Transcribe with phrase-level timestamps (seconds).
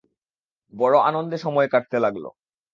[0.73, 2.25] বড় আনন্দে সময় কাটতে লাগল।